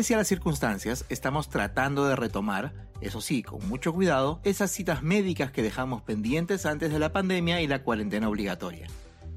Pese 0.00 0.14
a 0.14 0.16
las 0.16 0.28
circunstancias, 0.28 1.04
estamos 1.10 1.50
tratando 1.50 2.08
de 2.08 2.16
retomar, 2.16 2.72
eso 3.02 3.20
sí, 3.20 3.42
con 3.42 3.68
mucho 3.68 3.92
cuidado, 3.92 4.40
esas 4.44 4.70
citas 4.70 5.02
médicas 5.02 5.52
que 5.52 5.62
dejamos 5.62 6.00
pendientes 6.00 6.64
antes 6.64 6.90
de 6.90 6.98
la 6.98 7.12
pandemia 7.12 7.60
y 7.60 7.66
la 7.66 7.82
cuarentena 7.82 8.26
obligatoria. 8.30 8.86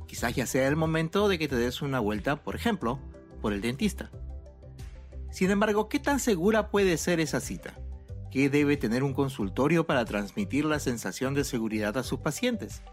Quizás 0.07 0.34
ya 0.34 0.45
sea 0.45 0.70
el 0.70 0.77
momento 0.77 1.27
de 1.27 1.38
que 1.38 1.49
te 1.49 1.57
des 1.57 1.81
una 1.81 1.99
vuelta, 1.99 2.38
por 2.38 2.55
ejemplo, 2.55 2.98
por 3.41 3.52
el 3.52 3.59
dentista. 3.59 4.09
Sin 5.31 5.52
embargo, 5.52 5.90
¿qué 5.90 5.99
tan 5.99 6.21
segura 6.21 6.71
puede 6.71 6.98
ser 6.98 7.20
esa 7.20 7.41
cita? 7.41 7.77
¿Qué 8.32 8.49
debe 8.49 8.77
tener 8.77 9.04
un 9.04 9.13
consultorio 9.13 9.85
para 9.85 10.05
transmitir 10.05 10.63
la 10.63 10.80
sensación 10.80 11.34
de 11.34 11.43
seguridad 11.43 11.98
a 11.98 12.04
sus 12.04 12.20
pacientes? 12.20 12.84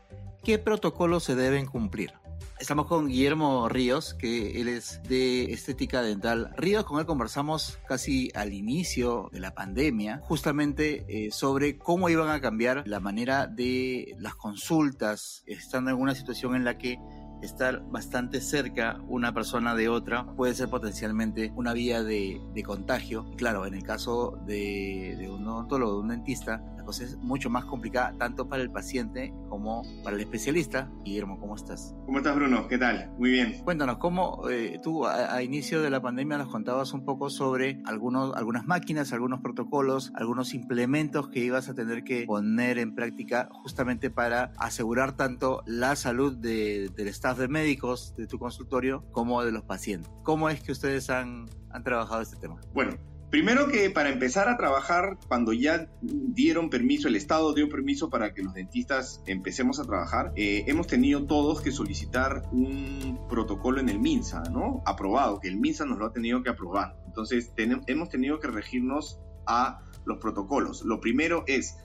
¿Qué 0.43 0.59
protocolos 0.59 1.23
se 1.23 1.37
deben 1.37 1.67
cumplir? 1.67 2.15
Estamos 2.59 2.87
con 2.87 3.09
Guillermo 3.09 3.69
Ríos, 3.69 4.15
que 4.15 4.61
él 4.61 4.69
es 4.69 5.03
de 5.05 5.45
estética 5.53 6.03
dental. 6.03 6.53
Ríos, 6.57 6.85
con 6.85 7.01
él 7.01 7.07
conversamos 7.07 7.79
casi 7.89 8.31
al 8.35 8.53
inicio 8.53 9.31
de 9.33 9.41
la 9.41 9.55
pandemia, 9.55 10.21
justamente 10.25 11.05
eh, 11.09 11.31
sobre 11.31 11.79
cómo 11.79 12.09
iban 12.11 12.29
a 12.29 12.41
cambiar 12.41 12.83
la 12.87 13.01
manera 13.01 13.47
de 13.47 14.15
las 14.19 14.35
consultas, 14.35 15.43
estando 15.47 15.91
en 15.91 15.97
una 15.97 16.15
situación 16.15 16.55
en 16.55 16.65
la 16.65 16.77
que 16.77 16.99
estar 17.43 17.83
bastante 17.91 18.41
cerca 18.41 19.01
una 19.09 19.33
persona 19.33 19.75
de 19.75 19.89
otra 19.89 20.27
puede 20.37 20.55
ser 20.55 20.69
potencialmente 20.69 21.53
una 21.55 21.73
vía 21.73 22.03
de, 22.03 22.41
contagio. 22.65 23.25
Claro, 23.37 23.65
en 23.65 23.75
el 23.75 23.83
caso 23.83 24.39
de, 24.47 25.17
de 25.19 25.31
un 25.31 25.47
odontólogo, 25.49 25.95
de 25.95 26.01
un 26.01 26.09
dentista, 26.09 26.63
la 26.77 26.85
cosa 26.85 27.05
es 27.05 27.17
mucho 27.19 27.51
más 27.51 27.65
complicada 27.65 28.15
tanto 28.19 28.49
para 28.49 28.63
el 28.63 28.71
paciente 28.71 29.33
como 29.49 29.83
para 30.03 30.17
el 30.17 30.23
especialista. 30.23 30.91
Guillermo, 31.05 31.39
¿cómo 31.39 31.55
estás? 31.55 31.95
¿Cómo 32.07 32.19
estás, 32.19 32.35
Bruno? 32.35 32.69
¿Qué 32.69 32.79
tal? 32.79 33.11
Muy 33.19 33.31
bien. 33.31 33.63
Cuéntanos, 33.65 33.99
¿cómo 33.99 34.49
eh, 34.51 34.79
tú 34.83 35.07
a, 35.07 35.43
inicio 35.43 35.83
de 35.83 35.91
la 35.91 36.01
pandemia 36.01 36.39
nos 36.39 36.49
contabas 36.49 36.93
un 36.93 37.05
poco 37.05 37.31
sobre 37.31 37.83
algunos, 37.87 38.35
algunas 38.37 38.67
máquinas, 38.67 39.13
algunos 39.13 39.41
protocolos, 39.41 40.13
algunos 40.15 40.55
implementos 40.55 41.29
que 41.29 41.41
ibas 41.41 41.69
a 41.69 41.75
tener 41.75 42.05
que 42.05 42.25
poner 42.25 42.79
en 42.79 42.95
práctica 42.95 43.49
justamente 43.53 44.11
para 44.11 44.53
asegurar 44.57 45.13
tanto 45.13 45.63
la 45.67 45.97
salud 45.97 46.37
del 46.37 47.09
Estado 47.09 47.30
de 47.39 47.49
médicos 47.49 48.15
de 48.17 48.27
tu 48.27 48.39
consultorio 48.39 49.05
como 49.13 49.43
de 49.45 49.53
los 49.53 49.63
pacientes. 49.63 50.11
¿Cómo 50.23 50.49
es 50.49 50.63
que 50.63 50.73
ustedes 50.73 51.11
han, 51.11 51.49
han 51.71 51.85
trabajado 51.85 52.23
este 52.23 52.37
tema? 52.37 52.61
Bueno, 52.75 52.97
Primero 53.31 53.69
que 53.69 53.91
para 53.91 54.09
empezar 54.09 54.49
a 54.49 54.57
trabajar, 54.57 55.17
cuando 55.29 55.53
ya 55.53 55.89
dieron 56.03 56.69
permiso, 56.69 57.07
el 57.07 57.15
Estado 57.15 57.55
dio 57.55 57.69
permiso 57.69 58.11
para 58.11 58.35
que 58.35 58.43
los 58.43 58.55
dentistas 58.55 59.23
empecemos 59.25 59.79
a 59.79 59.85
trabajar, 59.85 60.33
eh, 60.35 60.65
hemos 60.67 60.89
tenido 60.89 61.27
todos 61.27 61.61
que 61.61 61.71
solicitar 61.71 62.43
un 62.51 63.21
protocolo 63.29 63.79
en 63.79 63.89
el 63.89 64.01
MINSA, 64.01 64.43
¿no? 64.51 64.83
Aprobado, 64.85 65.39
que 65.39 65.47
el 65.47 65.59
MINSA 65.59 65.85
nos 65.85 66.01
lo 66.01 66.07
ha 66.07 66.13
tenido 66.13 66.43
que 66.43 66.51
aprobar. 66.51 66.97
Entonces, 67.07 67.53
hemos 67.57 68.09
tenido 68.09 68.41
que 68.41 68.49
regirnos 68.49 69.21
a 69.47 69.81
los 70.07 70.19
protocolos. 70.19 70.83
Lo 70.85 71.01
primero 71.01 71.45
es 71.47 71.77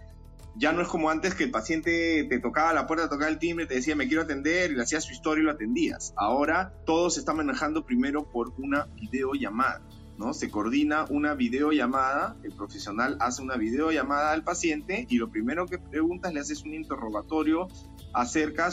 ya 0.57 0.71
no 0.71 0.81
es 0.81 0.87
como 0.87 1.09
antes 1.09 1.35
que 1.35 1.43
el 1.43 1.51
paciente 1.51 2.25
te 2.29 2.39
tocaba 2.39 2.73
la 2.73 2.87
puerta, 2.87 3.09
tocaba 3.09 3.29
el 3.29 3.39
timbre, 3.39 3.65
te 3.65 3.75
decía 3.75 3.95
me 3.95 4.07
quiero 4.07 4.23
atender 4.23 4.71
y 4.71 4.75
le 4.75 4.83
hacías 4.83 5.03
su 5.03 5.11
historia 5.11 5.41
y 5.41 5.45
lo 5.45 5.51
atendías. 5.51 6.13
Ahora 6.15 6.73
todo 6.85 7.09
se 7.09 7.19
está 7.19 7.33
manejando 7.33 7.85
primero 7.85 8.31
por 8.31 8.53
una 8.57 8.87
videollamada. 8.95 9.81
¿no? 10.17 10.33
Se 10.33 10.49
coordina 10.49 11.05
una 11.09 11.33
videollamada, 11.33 12.37
el 12.43 12.53
profesional 12.53 13.17
hace 13.19 13.41
una 13.41 13.57
videollamada 13.57 14.31
al 14.31 14.43
paciente 14.43 15.05
y 15.09 15.17
lo 15.17 15.29
primero 15.29 15.65
que 15.65 15.77
preguntas 15.77 16.33
le 16.33 16.39
haces 16.39 16.63
un 16.63 16.73
interrogatorio 16.73 17.67
acerca 18.13 18.69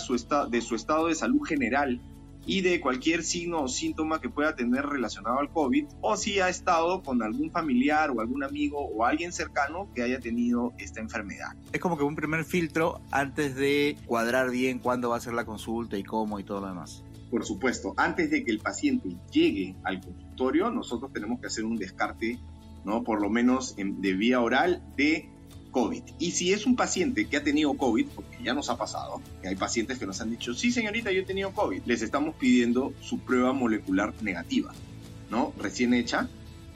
de 0.48 0.60
su 0.60 0.74
estado 0.76 1.08
de 1.08 1.14
salud 1.16 1.42
general 1.42 2.00
y 2.47 2.60
de 2.60 2.80
cualquier 2.80 3.22
signo 3.22 3.62
o 3.62 3.69
síntoma 3.69 4.20
que 4.20 4.28
pueda 4.28 4.54
tener 4.54 4.84
relacionado 4.86 5.38
al 5.38 5.50
COVID 5.50 5.86
o 6.00 6.16
si 6.16 6.41
ha 6.41 6.48
estado 6.48 7.03
con 7.03 7.22
algún 7.22 7.50
familiar 7.50 8.10
o 8.10 8.20
algún 8.20 8.44
amigo 8.44 8.78
o 8.80 9.04
alguien 9.04 9.32
cercano 9.32 9.88
que 9.94 10.03
haya 10.03 10.20
tenido 10.20 10.72
esta 10.78 11.00
enfermedad. 11.00 11.52
Es 11.72 11.81
como 11.81 11.97
que 11.97 12.04
un 12.04 12.16
primer 12.16 12.44
filtro 12.44 13.00
antes 13.10 13.54
de 13.54 13.97
cuadrar 14.06 14.50
bien 14.50 14.78
cuándo 14.78 15.10
va 15.10 15.16
a 15.16 15.20
ser 15.20 15.34
la 15.34 15.44
consulta 15.44 15.97
y 15.97 16.02
cómo 16.02 16.38
y 16.38 16.44
todo 16.44 16.60
lo 16.60 16.69
demás. 16.69 17.04
Por 17.31 17.47
supuesto, 17.47 17.94
antes 17.97 18.31
de 18.31 18.44
que 18.44 18.50
el 18.50 18.58
paciente 18.58 19.16
llegue 19.31 19.75
al 19.84 20.00
consultorio, 20.02 20.70
nosotros 20.70 21.12
tenemos 21.14 21.41
que 21.41 21.47
hacer 21.47 21.64
un 21.64 21.76
descarte, 21.76 22.38
¿no? 22.84 23.04
Por 23.04 23.22
lo 23.22 23.31
menos 23.31 23.75
de 23.76 24.12
vía 24.12 24.41
oral 24.42 24.82
de 24.97 25.31
COVID. 25.72 26.02
Y 26.20 26.30
si 26.30 26.52
es 26.52 26.66
un 26.66 26.76
paciente 26.76 27.26
que 27.26 27.38
ha 27.38 27.42
tenido 27.42 27.74
COVID, 27.74 28.06
porque 28.14 28.38
ya 28.44 28.54
nos 28.54 28.70
ha 28.70 28.78
pasado, 28.78 29.20
que 29.40 29.48
hay 29.48 29.56
pacientes 29.56 29.98
que 29.98 30.06
nos 30.06 30.20
han 30.20 30.30
dicho, 30.30 30.54
sí 30.54 30.70
señorita, 30.70 31.10
yo 31.10 31.22
he 31.22 31.24
tenido 31.24 31.50
COVID, 31.52 31.82
les 31.86 32.02
estamos 32.02 32.36
pidiendo 32.36 32.92
su 33.00 33.18
prueba 33.18 33.52
molecular 33.52 34.14
negativa, 34.22 34.72
¿no? 35.30 35.52
Recién 35.58 35.94
hecha, 35.94 36.28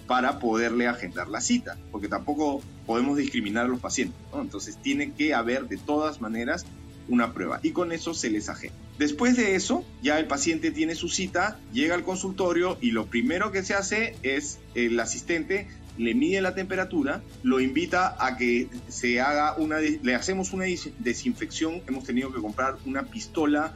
para 0.06 0.38
poderle 0.38 0.86
agendar 0.88 1.28
la 1.28 1.40
cita, 1.40 1.76
porque 1.92 2.08
tampoco 2.08 2.62
podemos 2.86 3.16
discriminar 3.16 3.66
a 3.66 3.68
los 3.68 3.80
pacientes, 3.80 4.18
¿no? 4.32 4.40
Entonces 4.40 4.76
tiene 4.80 5.12
que 5.12 5.34
haber 5.34 5.68
de 5.68 5.76
todas 5.76 6.20
maneras 6.20 6.64
una 7.08 7.32
prueba 7.32 7.60
y 7.62 7.70
con 7.70 7.92
eso 7.92 8.14
se 8.14 8.30
les 8.30 8.48
agenda. 8.48 8.76
Después 8.98 9.36
de 9.36 9.54
eso, 9.56 9.84
ya 10.02 10.18
el 10.18 10.26
paciente 10.26 10.70
tiene 10.70 10.94
su 10.94 11.08
cita, 11.08 11.58
llega 11.72 11.94
al 11.94 12.02
consultorio 12.02 12.78
y 12.80 12.92
lo 12.92 13.06
primero 13.06 13.52
que 13.52 13.62
se 13.62 13.74
hace 13.74 14.16
es 14.22 14.58
el 14.74 14.98
asistente 14.98 15.68
le 15.98 16.14
mide 16.14 16.40
la 16.40 16.54
temperatura, 16.54 17.22
lo 17.42 17.60
invita 17.60 18.16
a 18.24 18.36
que 18.36 18.68
se 18.88 19.20
haga 19.20 19.56
una, 19.56 19.78
le 19.78 20.14
hacemos 20.14 20.52
una 20.52 20.64
desinfección, 20.98 21.82
hemos 21.86 22.04
tenido 22.04 22.32
que 22.32 22.40
comprar 22.40 22.76
una 22.84 23.04
pistola 23.04 23.74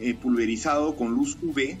eh, 0.00 0.14
pulverizado 0.14 0.96
con 0.96 1.12
luz 1.12 1.38
UV, 1.42 1.78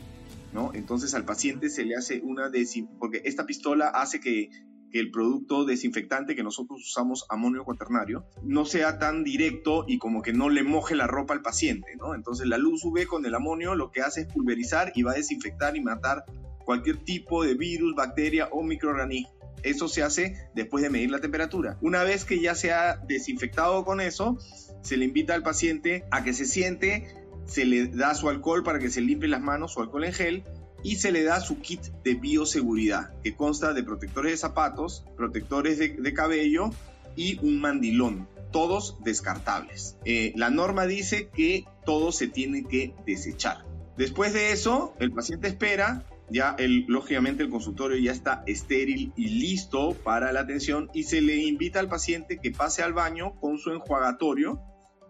¿no? 0.52 0.72
Entonces 0.74 1.14
al 1.14 1.24
paciente 1.24 1.70
se 1.70 1.84
le 1.84 1.96
hace 1.96 2.20
una 2.20 2.50
desinfección, 2.50 2.98
porque 2.98 3.22
esta 3.24 3.46
pistola 3.46 3.88
hace 3.88 4.20
que, 4.20 4.50
que 4.90 5.00
el 5.00 5.10
producto 5.10 5.64
desinfectante 5.64 6.36
que 6.36 6.42
nosotros 6.42 6.82
usamos, 6.82 7.24
amonio 7.30 7.64
cuaternario, 7.64 8.26
no 8.42 8.66
sea 8.66 8.98
tan 8.98 9.24
directo 9.24 9.86
y 9.88 9.98
como 9.98 10.20
que 10.20 10.34
no 10.34 10.50
le 10.50 10.62
moje 10.62 10.94
la 10.94 11.06
ropa 11.06 11.32
al 11.32 11.40
paciente, 11.40 11.96
¿no? 11.96 12.14
Entonces 12.14 12.46
la 12.46 12.58
luz 12.58 12.84
UV 12.84 13.06
con 13.06 13.24
el 13.24 13.34
amonio 13.34 13.74
lo 13.74 13.90
que 13.90 14.02
hace 14.02 14.22
es 14.22 14.26
pulverizar 14.26 14.92
y 14.94 15.02
va 15.02 15.12
a 15.12 15.14
desinfectar 15.14 15.76
y 15.76 15.80
matar 15.80 16.24
cualquier 16.64 16.98
tipo 16.98 17.42
de 17.42 17.54
virus, 17.54 17.94
bacteria 17.94 18.48
o 18.52 18.62
microorganismo 18.62 19.41
eso 19.62 19.88
se 19.88 20.02
hace 20.02 20.48
después 20.54 20.82
de 20.82 20.90
medir 20.90 21.10
la 21.10 21.20
temperatura. 21.20 21.78
Una 21.80 22.02
vez 22.04 22.24
que 22.24 22.40
ya 22.40 22.54
se 22.54 22.72
ha 22.72 22.96
desinfectado 22.96 23.84
con 23.84 24.00
eso, 24.00 24.38
se 24.82 24.96
le 24.96 25.04
invita 25.04 25.34
al 25.34 25.42
paciente 25.42 26.04
a 26.10 26.24
que 26.24 26.32
se 26.32 26.44
siente, 26.44 27.14
se 27.46 27.64
le 27.64 27.86
da 27.86 28.14
su 28.14 28.28
alcohol 28.28 28.62
para 28.62 28.78
que 28.78 28.90
se 28.90 29.00
limpie 29.00 29.28
las 29.28 29.40
manos, 29.40 29.72
su 29.72 29.80
alcohol 29.80 30.04
en 30.04 30.12
gel, 30.12 30.44
y 30.82 30.96
se 30.96 31.12
le 31.12 31.22
da 31.22 31.40
su 31.40 31.60
kit 31.60 31.80
de 32.04 32.14
bioseguridad, 32.14 33.12
que 33.22 33.34
consta 33.34 33.72
de 33.72 33.84
protectores 33.84 34.32
de 34.32 34.36
zapatos, 34.36 35.04
protectores 35.16 35.78
de, 35.78 36.14
cabello 36.14 36.70
y 37.14 37.38
un 37.46 37.60
mandilón, 37.60 38.28
todos 38.50 38.96
descartables. 39.04 39.96
Eh, 40.04 40.32
la 40.36 40.50
norma 40.50 40.86
dice 40.86 41.28
que 41.28 41.64
todo 41.84 42.10
se 42.10 42.26
tiene 42.26 42.64
que 42.64 42.94
desechar. 43.06 43.64
Después 43.96 44.32
de 44.32 44.52
eso, 44.52 44.94
el 44.98 45.12
paciente 45.12 45.46
espera 45.48 46.04
ya 46.32 46.54
el, 46.58 46.84
lógicamente 46.88 47.42
el 47.42 47.50
consultorio 47.50 47.98
ya 47.98 48.12
está 48.12 48.42
estéril 48.46 49.12
y 49.16 49.28
listo 49.28 49.94
para 50.02 50.32
la 50.32 50.40
atención 50.40 50.90
y 50.94 51.04
se 51.04 51.20
le 51.20 51.36
invita 51.36 51.78
al 51.78 51.88
paciente 51.88 52.38
que 52.42 52.50
pase 52.50 52.82
al 52.82 52.94
baño 52.94 53.34
con 53.40 53.58
su 53.58 53.70
enjuagatorio, 53.70 54.60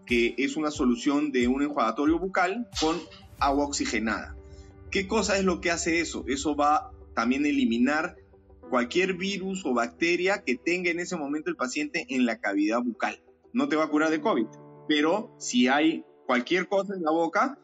que 0.05 0.35
es 0.37 0.57
una 0.57 0.69
solución 0.69 1.31
de 1.31 1.47
un 1.47 1.63
enjuagatorio 1.63 2.19
bucal 2.19 2.67
con 2.79 2.97
agua 3.39 3.65
oxigenada. 3.65 4.35
¿Qué 4.91 5.07
cosa 5.07 5.37
es 5.37 5.45
lo 5.45 5.61
que 5.61 5.71
hace 5.71 6.01
eso? 6.01 6.25
Eso 6.27 6.55
va 6.55 6.91
también 7.15 7.45
a 7.45 7.49
eliminar 7.49 8.15
cualquier 8.69 9.13
virus 9.13 9.65
o 9.65 9.73
bacteria 9.73 10.43
que 10.43 10.57
tenga 10.57 10.91
en 10.91 10.99
ese 10.99 11.15
momento 11.15 11.49
el 11.49 11.55
paciente 11.55 12.05
en 12.09 12.25
la 12.25 12.39
cavidad 12.39 12.81
bucal. 12.81 13.23
No 13.53 13.69
te 13.69 13.75
va 13.75 13.85
a 13.85 13.89
curar 13.89 14.09
de 14.09 14.21
COVID, 14.21 14.47
pero 14.87 15.35
si 15.39 15.67
hay 15.67 16.03
cualquier 16.25 16.67
cosa 16.67 16.95
en 16.95 17.03
la 17.03 17.11
boca, 17.11 17.57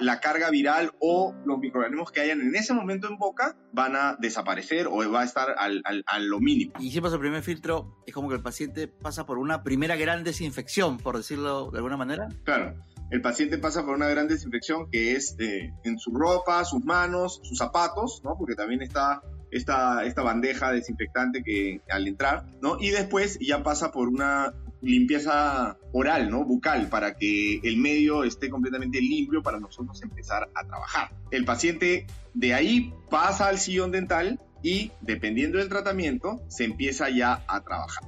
la 0.00 0.20
carga 0.20 0.50
viral 0.50 0.92
o 1.00 1.34
los 1.44 1.58
microorganismos 1.58 2.12
que 2.12 2.20
hayan 2.20 2.40
en 2.40 2.54
ese 2.54 2.74
momento 2.74 3.08
en 3.08 3.16
boca 3.16 3.56
van 3.72 3.96
a 3.96 4.16
desaparecer 4.18 4.86
o 4.86 5.10
va 5.10 5.22
a 5.22 5.24
estar 5.24 5.54
al, 5.58 5.82
al, 5.84 6.26
lo 6.26 6.40
mínimo. 6.40 6.72
Y 6.78 6.90
si 6.90 7.00
pasa 7.00 7.16
el 7.16 7.20
primer 7.20 7.42
filtro, 7.42 8.02
es 8.06 8.14
como 8.14 8.28
que 8.28 8.36
el 8.36 8.42
paciente 8.42 8.88
pasa 8.88 9.26
por 9.26 9.38
una 9.38 9.62
primera 9.62 9.96
gran 9.96 10.24
desinfección, 10.24 10.98
por 10.98 11.16
decirlo 11.16 11.70
de 11.70 11.78
alguna 11.78 11.96
manera. 11.96 12.28
Claro, 12.44 12.74
el 13.10 13.20
paciente 13.20 13.58
pasa 13.58 13.84
por 13.84 13.94
una 13.94 14.08
gran 14.08 14.28
desinfección 14.28 14.90
que 14.90 15.12
es 15.16 15.36
eh, 15.38 15.72
en 15.84 15.98
su 15.98 16.12
ropa, 16.12 16.64
sus 16.64 16.84
manos, 16.84 17.40
sus 17.42 17.58
zapatos, 17.58 18.22
¿no? 18.24 18.36
Porque 18.38 18.54
también 18.54 18.82
está 18.82 19.22
esta, 19.50 20.04
esta 20.04 20.22
bandeja 20.22 20.72
desinfectante 20.72 21.42
que 21.42 21.82
al 21.90 22.08
entrar, 22.08 22.46
¿no? 22.62 22.78
Y 22.80 22.90
después 22.90 23.38
ya 23.38 23.62
pasa 23.62 23.92
por 23.92 24.08
una 24.08 24.54
limpieza 24.82 25.78
oral, 25.92 26.28
¿no? 26.28 26.44
Bucal, 26.44 26.88
para 26.88 27.14
que 27.14 27.60
el 27.62 27.76
medio 27.76 28.24
esté 28.24 28.50
completamente 28.50 29.00
limpio 29.00 29.42
para 29.42 29.60
nosotros 29.60 30.02
empezar 30.02 30.50
a 30.54 30.64
trabajar. 30.66 31.10
El 31.30 31.44
paciente 31.44 32.06
de 32.34 32.54
ahí 32.54 32.92
pasa 33.08 33.46
al 33.46 33.58
sillón 33.58 33.92
dental 33.92 34.40
y, 34.62 34.90
dependiendo 35.00 35.58
del 35.58 35.68
tratamiento, 35.68 36.40
se 36.48 36.64
empieza 36.64 37.08
ya 37.10 37.44
a 37.46 37.62
trabajar. 37.62 38.04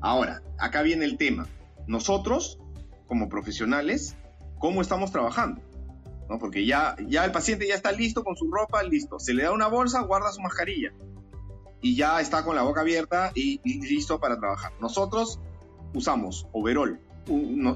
Ahora, 0.00 0.42
acá 0.58 0.82
viene 0.82 1.04
el 1.04 1.16
tema. 1.16 1.46
Nosotros, 1.86 2.58
como 3.06 3.28
profesionales, 3.28 4.16
¿cómo 4.58 4.82
estamos 4.82 5.12
trabajando? 5.12 5.62
¿No? 6.28 6.38
Porque 6.38 6.66
ya, 6.66 6.96
ya 7.06 7.24
el 7.24 7.30
paciente 7.30 7.68
ya 7.68 7.76
está 7.76 7.92
listo 7.92 8.24
con 8.24 8.36
su 8.36 8.50
ropa, 8.50 8.82
listo. 8.82 9.20
Se 9.20 9.32
le 9.32 9.44
da 9.44 9.52
una 9.52 9.68
bolsa, 9.68 10.00
guarda 10.02 10.32
su 10.32 10.40
mascarilla. 10.40 10.92
Y 11.80 11.94
ya 11.94 12.20
está 12.20 12.44
con 12.44 12.56
la 12.56 12.62
boca 12.62 12.80
abierta 12.80 13.30
y, 13.34 13.60
y 13.62 13.80
listo 13.86 14.18
para 14.18 14.38
trabajar. 14.38 14.72
Nosotros 14.80 15.38
usamos 15.96 16.46
overall. 16.52 17.00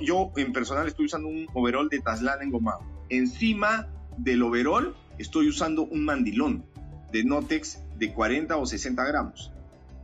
yo 0.02 0.30
en 0.36 0.52
personal 0.52 0.86
estoy 0.86 1.06
usando 1.06 1.28
un 1.28 1.46
overall 1.54 1.88
de 1.88 2.00
Taslan 2.00 2.42
engomado. 2.42 2.82
Encima 3.08 3.88
del 4.16 4.42
overall 4.42 4.94
estoy 5.18 5.48
usando 5.48 5.82
un 5.82 6.04
mandilón 6.04 6.64
de 7.10 7.24
Notex 7.24 7.82
de 7.96 8.12
40 8.12 8.56
o 8.56 8.66
60 8.66 9.04
gramos, 9.04 9.52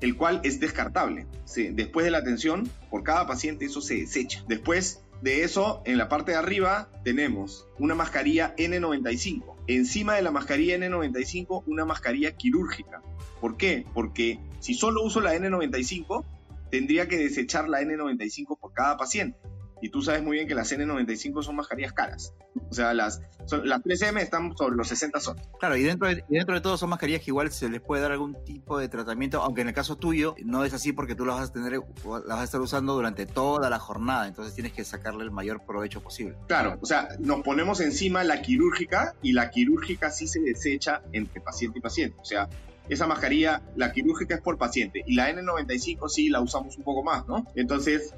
el 0.00 0.16
cual 0.16 0.40
es 0.42 0.58
descartable. 0.60 1.26
después 1.72 2.04
de 2.04 2.10
la 2.10 2.18
atención, 2.18 2.68
por 2.90 3.02
cada 3.02 3.26
paciente 3.26 3.66
eso 3.66 3.80
se 3.80 3.96
desecha. 3.96 4.42
Después 4.48 5.02
de 5.22 5.44
eso, 5.44 5.82
en 5.84 5.98
la 5.98 6.08
parte 6.08 6.32
de 6.32 6.38
arriba 6.38 6.88
tenemos 7.04 7.66
una 7.78 7.94
mascarilla 7.94 8.54
N95. 8.56 9.54
Encima 9.66 10.14
de 10.14 10.22
la 10.22 10.30
mascarilla 10.30 10.76
N95, 10.76 11.64
una 11.66 11.84
mascarilla 11.84 12.32
quirúrgica. 12.32 13.02
¿Por 13.40 13.56
qué? 13.56 13.86
Porque 13.94 14.40
si 14.60 14.74
solo 14.74 15.02
uso 15.02 15.20
la 15.20 15.34
N95, 15.34 16.24
tendría 16.70 17.08
que 17.08 17.16
desechar 17.16 17.68
la 17.68 17.80
N95 17.80 18.58
por 18.58 18.72
cada 18.72 18.96
paciente. 18.96 19.38
Y 19.82 19.90
tú 19.90 20.00
sabes 20.00 20.22
muy 20.22 20.36
bien 20.36 20.48
que 20.48 20.54
las 20.54 20.72
N95 20.72 21.42
son 21.42 21.56
mascarillas 21.56 21.92
caras. 21.92 22.34
O 22.70 22.74
sea, 22.74 22.94
las, 22.94 23.20
las 23.62 23.82
3M 23.82 24.20
están 24.20 24.56
sobre 24.56 24.74
los 24.74 24.88
60 24.88 25.20
soles. 25.20 25.46
Claro, 25.60 25.76
y 25.76 25.82
dentro, 25.82 26.08
de, 26.08 26.24
dentro 26.28 26.54
de 26.54 26.62
todo 26.62 26.78
son 26.78 26.88
mascarillas 26.88 27.20
que 27.20 27.30
igual 27.30 27.50
se 27.52 27.68
les 27.68 27.82
puede 27.82 28.00
dar 28.00 28.12
algún 28.12 28.42
tipo 28.44 28.78
de 28.78 28.88
tratamiento, 28.88 29.42
aunque 29.42 29.60
en 29.60 29.68
el 29.68 29.74
caso 29.74 29.96
tuyo 29.96 30.34
no 30.44 30.64
es 30.64 30.72
así 30.72 30.92
porque 30.92 31.14
tú 31.14 31.26
las 31.26 31.36
vas 31.36 31.50
a 31.50 31.52
tener, 31.52 31.72
las 31.72 32.26
vas 32.26 32.40
a 32.40 32.44
estar 32.44 32.60
usando 32.60 32.94
durante 32.94 33.26
toda 33.26 33.69
la 33.69 33.78
jornada, 33.78 34.26
entonces 34.26 34.54
tienes 34.54 34.72
que 34.72 34.84
sacarle 34.84 35.24
el 35.24 35.30
mayor 35.30 35.64
provecho 35.66 36.02
posible. 36.02 36.36
Claro, 36.48 36.78
o 36.80 36.86
sea, 36.86 37.08
nos 37.19 37.42
ponemos 37.42 37.80
encima 37.80 38.24
la 38.24 38.40
quirúrgica 38.40 39.14
y 39.20 39.32
la 39.32 39.50
quirúrgica 39.50 40.10
sí 40.10 40.26
se 40.26 40.40
desecha 40.40 41.02
entre 41.12 41.42
paciente 41.42 41.78
y 41.78 41.82
paciente. 41.82 42.16
O 42.20 42.24
sea, 42.24 42.48
esa 42.88 43.06
mascarilla, 43.06 43.62
la 43.76 43.92
quirúrgica 43.92 44.34
es 44.34 44.40
por 44.40 44.58
paciente 44.58 45.02
y 45.06 45.14
la 45.14 45.30
N95 45.30 46.08
sí 46.08 46.28
la 46.28 46.40
usamos 46.40 46.76
un 46.76 46.84
poco 46.84 47.02
más, 47.02 47.26
¿no? 47.26 47.46
Entonces, 47.54 48.14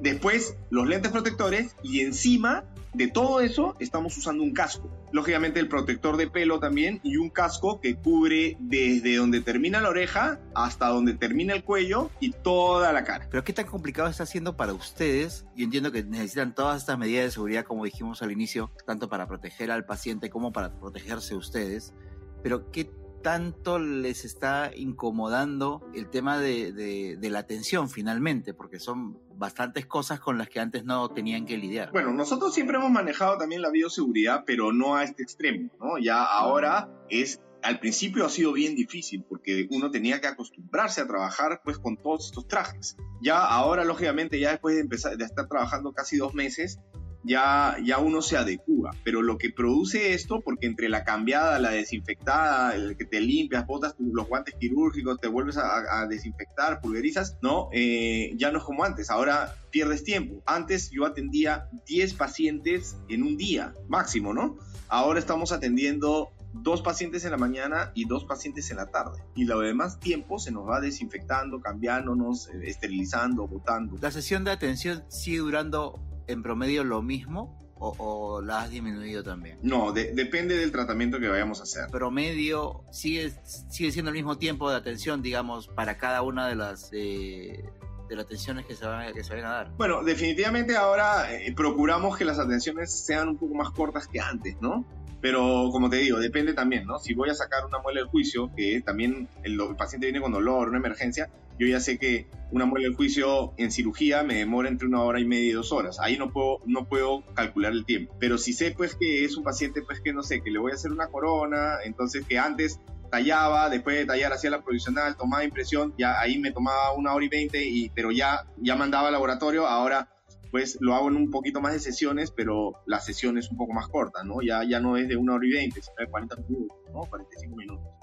después 0.00 0.56
los 0.70 0.88
lentes 0.88 1.12
protectores 1.12 1.76
y 1.82 2.00
encima 2.00 2.64
de 2.94 3.06
todo 3.06 3.40
eso 3.40 3.76
estamos 3.78 4.16
usando 4.16 4.42
un 4.42 4.52
casco. 4.52 4.90
Lógicamente 5.12 5.60
el 5.60 5.68
protector 5.68 6.16
de 6.16 6.28
pelo 6.28 6.58
también 6.58 7.00
y 7.04 7.16
un 7.16 7.30
casco 7.30 7.80
que 7.80 7.94
cubre 7.94 8.56
desde 8.58 9.16
donde 9.16 9.40
termina 9.40 9.80
la 9.80 9.90
oreja 9.90 10.40
hasta 10.54 10.88
donde 10.88 11.14
termina 11.14 11.54
el 11.54 11.62
cuello 11.64 12.10
y 12.18 12.32
toda 12.32 12.92
la 12.92 13.04
cara. 13.04 13.28
Pero 13.30 13.44
¿qué 13.44 13.52
tan 13.52 13.66
complicado 13.66 14.08
está 14.08 14.26
siendo 14.26 14.56
para 14.56 14.72
ustedes? 14.72 15.46
Yo 15.54 15.64
entiendo 15.64 15.92
que 15.92 16.02
necesitan 16.02 16.54
todas 16.54 16.80
estas 16.80 16.98
medidas 16.98 17.26
de 17.26 17.30
seguridad 17.30 17.64
como 17.64 17.84
dijimos 17.84 18.22
al 18.22 18.32
inicio, 18.32 18.72
tanto 18.86 19.08
para 19.08 19.28
proteger 19.28 19.70
al 19.70 19.84
paciente 19.84 20.28
como 20.30 20.50
para 20.50 20.72
protegerse 20.72 21.36
ustedes. 21.36 21.94
Pero 22.42 22.70
¿qué 22.70 22.90
tanto 23.22 23.78
les 23.78 24.24
está 24.24 24.70
incomodando 24.74 25.88
el 25.94 26.08
tema 26.08 26.38
de, 26.38 27.18
la 27.20 27.38
atención 27.38 27.90
finalmente, 27.90 28.54
porque 28.54 28.78
son 28.78 29.18
bastantes 29.36 29.86
cosas 29.86 30.20
con 30.20 30.38
las 30.38 30.48
que 30.48 30.60
antes 30.60 30.84
no 30.84 31.08
tenían 31.10 31.46
que 31.46 31.56
lidiar. 31.56 31.90
Bueno, 31.92 32.12
nosotros 32.12 32.54
siempre 32.54 32.76
hemos 32.76 32.90
manejado 32.90 33.38
también 33.38 33.62
la 33.62 33.70
bioseguridad, 33.70 34.44
pero 34.46 34.72
no 34.72 34.96
a 34.96 35.04
este 35.04 35.22
extremo, 35.22 35.70
¿no? 35.80 35.98
Ya 35.98 36.24
ahora 36.24 36.88
es 37.08 37.40
al 37.62 37.80
principio 37.80 38.24
ha 38.24 38.28
sido 38.28 38.52
bien 38.52 38.76
difícil 38.76 39.24
porque 39.28 39.66
uno 39.70 39.90
tenía 39.90 40.20
que 40.20 40.28
acostumbrarse 40.28 41.00
a 41.00 41.06
trabajar 41.06 41.60
pues 41.64 41.78
con 41.78 41.96
todos 41.96 42.26
estos 42.26 42.46
trajes. 42.46 42.96
Ya 43.20 43.40
ahora, 43.44 43.84
lógicamente, 43.84 44.38
ya 44.38 44.50
después 44.50 44.76
de 44.76 44.82
empezar 44.82 45.16
de 45.16 45.24
estar 45.24 45.48
trabajando 45.48 45.92
casi 45.92 46.16
dos 46.16 46.34
meses, 46.34 46.78
ya, 47.24 47.76
ya 47.84 47.98
uno 47.98 48.22
se 48.22 48.36
adecua. 48.36 48.92
Pero 49.04 49.22
lo 49.22 49.38
que 49.38 49.50
produce 49.50 50.14
esto, 50.14 50.40
porque 50.40 50.66
entre 50.66 50.88
la 50.88 51.04
cambiada, 51.04 51.58
la 51.58 51.70
desinfectada, 51.70 52.74
el 52.74 52.96
que 52.96 53.04
te 53.04 53.20
limpias, 53.20 53.66
botas 53.66 53.94
los 53.98 54.28
guantes 54.28 54.54
quirúrgicos, 54.58 55.20
te 55.20 55.28
vuelves 55.28 55.56
a, 55.56 56.06
desinfectar, 56.08 56.80
pulverizas, 56.80 57.38
¿no? 57.42 57.68
Eh, 57.72 58.32
ya 58.36 58.50
no 58.50 58.58
es 58.58 58.64
como 58.64 58.84
antes. 58.84 59.10
Ahora 59.10 59.54
pierdes 59.70 60.04
tiempo. 60.04 60.42
Antes 60.46 60.90
yo 60.90 61.04
atendía 61.04 61.68
10 61.86 62.14
pacientes 62.14 62.96
en 63.08 63.22
un 63.22 63.36
día, 63.36 63.74
máximo, 63.88 64.32
¿no? 64.32 64.56
Ahora 64.88 65.18
estamos 65.18 65.52
atendiendo 65.52 66.30
dos 66.52 66.82
pacientes 66.82 67.24
en 67.24 67.32
la 67.32 67.36
mañana 67.36 67.92
y 67.94 68.06
dos 68.06 68.24
pacientes 68.24 68.70
en 68.70 68.78
la 68.78 68.86
tarde. 68.86 69.22
Y 69.34 69.44
lo 69.44 69.60
demás 69.60 70.00
tiempo 70.00 70.38
se 70.38 70.50
nos 70.50 70.68
va 70.68 70.80
desinfectando, 70.80 71.60
cambiándonos, 71.60 72.48
eh, 72.48 72.60
esterilizando, 72.64 73.46
botando. 73.46 73.96
La 74.00 74.10
sesión 74.10 74.44
de 74.44 74.50
atención 74.50 75.04
sigue 75.08 75.38
durando 75.38 76.00
en 76.28 76.42
promedio 76.42 76.84
lo 76.84 77.02
mismo 77.02 77.58
o, 77.80 78.40
la 78.42 78.62
has 78.62 78.70
disminuido 78.70 79.22
también? 79.22 79.58
No, 79.62 79.92
depende 79.92 80.56
del 80.56 80.72
tratamiento 80.72 81.18
que 81.20 81.28
vayamos 81.28 81.60
a 81.60 81.62
hacer. 81.64 81.88
Promedio 81.90 82.84
sigue, 82.90 83.32
sigue 83.68 83.92
siendo 83.92 84.10
el 84.10 84.16
mismo 84.16 84.38
tiempo 84.38 84.70
de 84.70 84.76
atención, 84.76 85.22
digamos, 85.22 85.68
para 85.68 85.96
cada 85.96 86.22
una 86.22 86.48
de 86.48 86.56
las 86.56 86.90
de, 86.90 87.64
las 88.10 88.24
atenciones 88.24 88.66
que 88.66 88.74
se, 88.74 88.86
van, 88.86 89.12
que 89.12 89.22
se 89.22 89.30
vayan 89.32 89.46
a 89.46 89.52
dar. 89.52 89.70
Bueno, 89.76 90.02
definitivamente 90.02 90.76
ahora 90.76 91.32
eh, 91.32 91.52
procuramos 91.54 92.16
que 92.16 92.24
las 92.24 92.38
atenciones 92.38 92.92
sean 93.04 93.28
un 93.28 93.36
poco 93.36 93.54
más 93.54 93.70
cortas 93.70 94.08
que 94.08 94.20
antes, 94.20 94.56
¿no? 94.60 94.84
Pero 95.20 95.70
como 95.72 95.90
te 95.90 95.96
digo, 95.96 96.18
depende 96.18 96.54
también, 96.54 96.86
¿no? 96.86 96.98
Si 96.98 97.14
voy 97.14 97.30
a 97.30 97.34
sacar 97.34 97.64
una 97.66 97.80
muela 97.80 98.00
del 98.00 98.08
juicio, 98.08 98.50
que 98.56 98.80
también 98.82 99.28
el, 99.42 99.58
paciente 99.76 100.06
viene 100.06 100.20
con 100.20 100.32
dolor, 100.32 100.68
una 100.68 100.78
emergencia, 100.78 101.28
yo 101.58 101.66
ya 101.66 101.80
sé 101.80 101.98
que 101.98 102.26
una 102.50 102.64
muela 102.64 102.86
del 102.86 102.96
juicio 102.96 103.52
en 103.56 103.70
cirugía 103.70 104.22
me 104.22 104.34
demora 104.34 104.68
entre 104.68 104.86
una 104.86 105.02
hora 105.02 105.20
y 105.20 105.26
media 105.26 105.48
y 105.48 105.52
dos 105.52 105.72
horas. 105.72 105.98
Ahí 106.00 106.16
no 106.16 106.32
puedo, 106.32 106.60
no 106.66 106.88
puedo 106.88 107.24
calcular 107.34 107.72
el 107.72 107.84
tiempo. 107.84 108.14
Pero 108.18 108.38
si 108.38 108.52
sé 108.52 108.70
pues 108.70 108.94
que 108.94 109.24
es 109.24 109.36
un 109.36 109.44
paciente 109.44 109.82
pues 109.82 110.00
que 110.00 110.12
no 110.12 110.22
sé, 110.22 110.42
que 110.42 110.50
le 110.50 110.58
voy 110.58 110.72
a 110.72 110.74
hacer 110.74 110.92
una 110.92 111.08
corona, 111.08 111.78
entonces 111.84 112.24
que 112.26 112.38
antes 112.38 112.80
tallaba, 113.10 113.68
después 113.68 113.96
de 113.96 114.06
tallar 114.06 114.32
hacía 114.32 114.50
la 114.50 114.62
provisional, 114.62 115.16
tomaba 115.16 115.44
impresión, 115.44 115.94
ya 115.98 116.20
ahí 116.20 116.38
me 116.38 116.52
tomaba 116.52 116.92
una 116.92 117.14
hora 117.14 117.24
y 117.24 117.28
veinte, 117.28 117.64
y, 117.64 117.88
pero 117.90 118.10
ya, 118.10 118.46
ya 118.58 118.76
mandaba 118.76 119.08
al 119.08 119.14
laboratorio, 119.14 119.66
ahora 119.66 120.08
pues 120.50 120.78
lo 120.80 120.94
hago 120.94 121.08
en 121.08 121.16
un 121.16 121.30
poquito 121.30 121.60
más 121.60 121.72
de 121.72 121.80
sesiones, 121.80 122.30
pero 122.30 122.72
la 122.86 123.00
sesión 123.00 123.36
es 123.36 123.50
un 123.50 123.56
poco 123.56 123.72
más 123.74 123.88
corta, 123.88 124.24
¿no? 124.24 124.40
Ya, 124.40 124.64
ya 124.64 124.80
no 124.80 124.96
es 124.96 125.08
de 125.08 125.16
una 125.16 125.34
hora 125.34 125.46
y 125.46 125.50
veinte, 125.50 125.82
sino 125.82 125.96
de 125.98 126.06
40 126.06 126.36
minutos, 126.36 126.78
¿no? 126.92 127.00
45 127.00 127.56
minutos. 127.56 127.97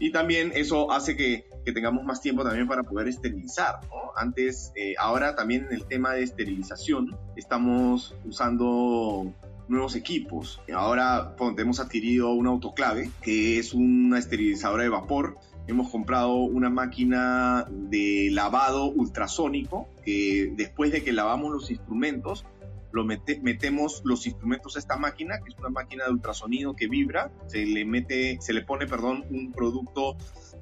Y 0.00 0.10
también 0.10 0.50
eso 0.54 0.90
hace 0.90 1.14
que, 1.14 1.44
que 1.64 1.72
tengamos 1.72 2.02
más 2.04 2.20
tiempo 2.20 2.42
también 2.42 2.66
para 2.66 2.82
poder 2.82 3.06
esterilizar, 3.06 3.80
¿no? 3.88 4.10
Antes, 4.16 4.72
eh, 4.74 4.94
ahora 4.98 5.36
también 5.36 5.66
en 5.66 5.74
el 5.74 5.84
tema 5.84 6.14
de 6.14 6.22
esterilización, 6.22 7.16
estamos 7.36 8.16
usando 8.24 9.32
nuevos 9.68 9.94
equipos. 9.94 10.60
Ahora 10.74 11.36
hemos 11.58 11.80
adquirido 11.80 12.32
un 12.32 12.46
autoclave, 12.46 13.10
que 13.22 13.58
es 13.58 13.74
una 13.74 14.18
esterilizadora 14.18 14.82
de 14.82 14.88
vapor, 14.88 15.36
hemos 15.66 15.90
comprado 15.90 16.34
una 16.34 16.70
máquina 16.70 17.66
de 17.70 18.30
lavado 18.32 18.86
ultrasónico 18.86 19.88
que 20.04 20.52
después 20.56 20.90
de 20.90 21.04
que 21.04 21.12
lavamos 21.12 21.52
los 21.52 21.70
instrumentos, 21.70 22.44
lo 22.92 23.04
metemos 23.04 24.02
los 24.04 24.26
instrumentos 24.26 24.76
a 24.76 24.78
esta 24.78 24.96
máquina, 24.96 25.40
que 25.40 25.50
es 25.50 25.58
una 25.58 25.68
máquina 25.68 26.04
de 26.04 26.10
ultrasonido 26.10 26.74
que 26.74 26.88
vibra, 26.88 27.30
se 27.46 27.64
le 27.64 27.84
mete, 27.84 28.38
se 28.40 28.52
le 28.52 28.62
pone, 28.62 28.86
perdón, 28.86 29.24
un 29.30 29.52
producto 29.52 30.16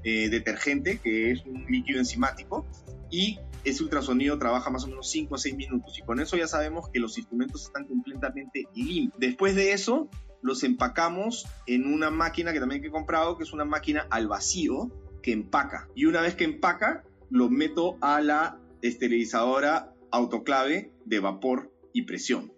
eh, 0.04 0.28
detergente 0.28 0.98
que 0.98 1.32
es 1.32 1.44
un 1.44 1.66
líquido 1.68 1.98
enzimático 1.98 2.66
y 3.10 3.38
ese 3.64 3.82
ultrasonido 3.82 4.38
trabaja 4.38 4.70
más 4.70 4.84
o 4.84 4.88
menos 4.88 5.10
5 5.10 5.34
a 5.34 5.38
6 5.38 5.56
minutos 5.56 5.98
y 5.98 6.02
con 6.02 6.20
eso 6.20 6.36
ya 6.36 6.46
sabemos 6.46 6.88
que 6.90 7.00
los 7.00 7.18
instrumentos 7.18 7.64
están 7.64 7.86
completamente 7.86 8.66
limpios. 8.74 9.18
Después 9.18 9.54
de 9.56 9.72
eso, 9.72 10.08
los 10.42 10.62
empacamos 10.62 11.46
en 11.66 11.92
una 11.92 12.10
máquina 12.10 12.52
que 12.52 12.60
también 12.60 12.84
he 12.84 12.90
comprado, 12.90 13.36
que 13.36 13.44
es 13.44 13.52
una 13.52 13.64
máquina 13.64 14.06
al 14.10 14.28
vacío 14.28 14.90
que 15.22 15.32
empaca. 15.32 15.88
Y 15.94 16.04
una 16.04 16.20
vez 16.20 16.34
que 16.34 16.44
empaca, 16.44 17.04
lo 17.30 17.50
meto 17.50 17.96
a 18.00 18.20
la 18.20 18.58
esterilizadora 18.82 19.92
autoclave 20.10 20.92
de 21.04 21.20
vapor 21.20 21.72
y 21.98 22.02
presión. 22.02 22.52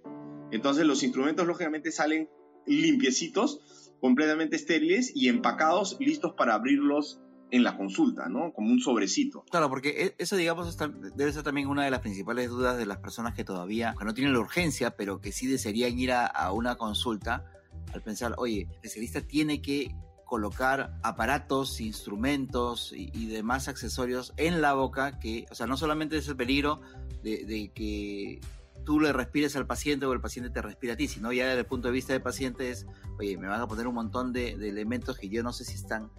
Entonces 0.52 0.84
los 0.86 1.02
instrumentos 1.02 1.46
lógicamente 1.46 1.92
salen 1.92 2.28
limpiecitos, 2.66 3.92
completamente 4.00 4.56
estériles 4.56 5.12
y 5.14 5.28
empacados, 5.28 5.96
listos 6.00 6.34
para 6.36 6.54
abrirlos 6.54 7.20
en 7.50 7.64
la 7.64 7.76
consulta, 7.76 8.28
¿no? 8.28 8.52
Como 8.52 8.70
un 8.70 8.80
sobrecito. 8.80 9.44
Claro, 9.50 9.68
porque 9.68 9.88
e, 10.04 10.14
eso, 10.18 10.36
digamos, 10.36 10.76
debe 11.16 11.32
ser 11.32 11.42
también 11.42 11.68
una 11.68 11.84
de 11.84 11.90
las 11.90 12.00
principales 12.00 12.48
dudas 12.48 12.78
de 12.78 12.86
las 12.86 12.98
personas 12.98 13.34
que 13.34 13.44
todavía, 13.44 13.94
que 13.98 14.04
no 14.04 14.14
tienen 14.14 14.32
la 14.32 14.40
urgencia, 14.40 14.92
pero 14.92 15.20
que 15.20 15.32
sí 15.32 15.46
desearían 15.46 15.98
ir 15.98 16.12
a, 16.12 16.52
una 16.52 16.76
consulta 16.76 17.44
al 17.92 18.02
pensar, 18.02 18.34
oye, 18.38 18.62
el 18.62 18.74
especialista 18.74 19.20
tiene 19.20 19.60
que 19.60 19.94
colocar 20.24 20.94
aparatos, 21.02 21.80
instrumentos 21.80 22.92
y, 22.94 23.26
demás 23.26 23.66
accesorios 23.66 24.32
en 24.36 24.60
la 24.60 24.74
boca 24.74 25.18
que, 25.18 25.44
o 25.50 25.54
sea, 25.56 25.66
no 25.66 25.76
solamente 25.76 26.16
es 26.18 26.28
el 26.28 26.36
peligro 26.36 26.80
de, 27.24 27.72
que 27.74 28.40
tú 28.84 29.00
le 29.00 29.12
respires 29.12 29.56
al 29.56 29.66
paciente 29.66 30.06
o 30.06 30.12
el 30.12 30.20
paciente 30.20 30.50
te 30.50 30.62
respira 30.62 30.94
a 30.94 30.96
ti, 30.96 31.08
sino 31.08 31.32
ya 31.32 31.46
desde 31.46 31.60
el 31.60 31.66
punto 31.66 31.88
de 31.88 31.92
vista 31.92 32.12
del 32.12 32.22
paciente 32.22 32.70
es, 32.70 32.86
oye, 33.18 33.36
me 33.36 33.48
van 33.48 33.60
a 33.60 33.66
poner 33.66 33.86
un 33.86 33.94
montón 33.94 34.32
de, 34.32 34.50
elementos 34.52 35.18
que 35.18 35.28
yo 35.28 35.42
no 35.42 35.52
sé 35.52 35.64
si 35.64 35.74
están 35.74 36.10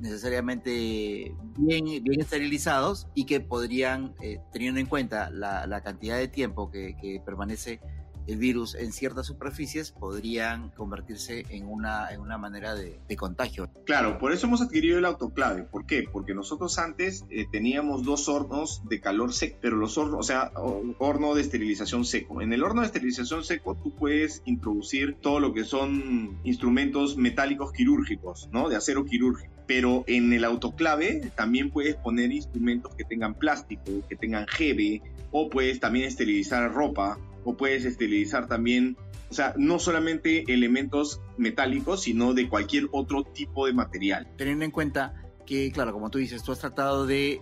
necesariamente 0.00 1.34
bien, 1.56 1.84
bien 2.02 2.20
esterilizados 2.20 3.06
y 3.14 3.26
que 3.26 3.40
podrían, 3.40 4.14
eh, 4.20 4.38
teniendo 4.52 4.80
en 4.80 4.86
cuenta 4.86 5.30
la, 5.30 5.80
cantidad 5.82 6.16
de 6.16 6.28
tiempo 6.28 6.70
que, 6.70 6.96
que 7.00 7.20
permanece 7.24 7.80
el 8.26 8.38
virus 8.38 8.74
en 8.74 8.92
ciertas 8.92 9.26
superficies 9.26 9.90
podrían 9.90 10.70
convertirse 10.70 11.44
en 11.50 11.66
una, 11.66 12.10
en 12.10 12.20
una 12.20 12.38
manera 12.38 12.74
de, 12.74 12.98
contagio. 13.16 13.70
Claro, 13.86 14.18
por 14.18 14.32
eso 14.32 14.48
hemos 14.48 14.60
adquirido 14.60 14.98
el 14.98 15.04
autoclave. 15.04 15.62
¿Por 15.62 15.86
qué? 15.86 16.02
Porque 16.10 16.34
nosotros 16.34 16.78
antes 16.78 17.24
eh, 17.30 17.46
teníamos 17.50 18.04
dos 18.04 18.28
hornos 18.28 18.82
de 18.88 19.00
calor 19.00 19.32
seco, 19.32 19.58
pero 19.60 19.76
los 19.76 19.96
hornos, 19.96 20.18
o 20.18 20.22
sea, 20.24 20.50
horno 20.98 21.36
de 21.36 21.42
esterilización 21.42 22.04
seco. 22.04 22.42
En 22.42 22.52
el 22.52 22.64
horno 22.64 22.80
de 22.80 22.88
esterilización 22.88 23.44
seco 23.44 23.76
tú 23.76 23.94
puedes 23.94 24.42
introducir 24.46 25.14
todo 25.20 25.38
lo 25.38 25.54
que 25.54 25.62
son 25.62 26.40
instrumentos 26.42 27.16
metálicos 27.16 27.70
quirúrgicos, 27.70 28.48
¿no? 28.52 28.68
De 28.68 28.74
acero 28.74 29.04
quirúrgico 29.04 29.54
pero 29.66 30.04
en 30.06 30.32
el 30.32 30.44
autoclave 30.44 31.30
también 31.34 31.70
puedes 31.70 31.96
poner 31.96 32.32
instrumentos 32.32 32.94
que 32.94 33.04
tengan 33.04 33.34
plástico, 33.34 34.06
que 34.08 34.16
tengan 34.16 34.46
gebe, 34.46 35.02
o 35.30 35.48
puedes 35.48 35.80
también 35.80 36.06
esterilizar 36.06 36.72
ropa, 36.72 37.18
o 37.44 37.56
puedes 37.56 37.84
esterilizar 37.84 38.48
también, 38.48 38.96
o 39.30 39.34
sea, 39.34 39.54
no 39.56 39.78
solamente 39.78 40.52
elementos 40.52 41.20
metálicos, 41.36 42.02
sino 42.02 42.34
de 42.34 42.48
cualquier 42.48 42.88
otro 42.92 43.24
tipo 43.24 43.66
de 43.66 43.72
material. 43.72 44.28
Teniendo 44.36 44.64
en 44.64 44.70
cuenta 44.70 45.14
que, 45.46 45.70
claro, 45.72 45.92
como 45.92 46.10
tú 46.10 46.18
dices, 46.18 46.42
tú 46.42 46.52
has 46.52 46.58
tratado 46.58 47.06
de 47.06 47.40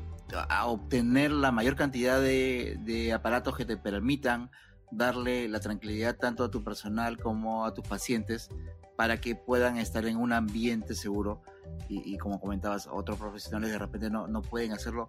obtener 0.64 1.30
la 1.30 1.52
mayor 1.52 1.76
cantidad 1.76 2.20
de, 2.20 3.12
aparatos 3.14 3.56
que 3.56 3.64
te 3.64 3.76
permitan 3.76 4.50
darle 4.90 5.48
la 5.48 5.60
tranquilidad 5.60 6.16
tanto 6.16 6.44
a 6.44 6.50
tu 6.50 6.62
personal 6.62 7.18
como 7.18 7.64
a 7.64 7.74
tus 7.74 7.86
pacientes 7.86 8.48
para 8.96 9.20
que 9.20 9.34
puedan 9.34 9.78
estar 9.78 10.04
en 10.06 10.16
un 10.16 10.32
ambiente 10.32 10.94
seguro 10.94 11.42
y, 11.88 12.16
como 12.18 12.40
comentabas, 12.40 12.88
otros 12.90 13.18
profesionales 13.18 13.70
de 13.70 13.78
repente 13.78 14.10
no, 14.10 14.26
no 14.26 14.42
pueden 14.42 14.72
hacerlo. 14.72 15.08